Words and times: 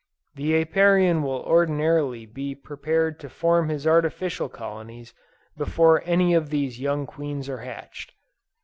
The 0.33 0.59
Apiarian 0.59 1.21
will 1.21 1.43
ordinarily 1.43 2.25
be 2.25 2.55
prepared 2.55 3.19
to 3.19 3.29
form 3.29 3.69
his 3.69 3.85
artificial 3.85 4.49
colonies 4.49 5.13
before 5.55 6.01
any 6.07 6.33
of 6.33 6.49
these 6.49 6.79
young 6.81 7.05
queens 7.05 7.47
are 7.47 7.59
hatched. 7.59 8.11